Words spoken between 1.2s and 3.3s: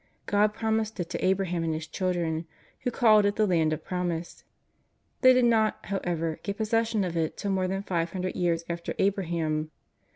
Abraham and his children, who called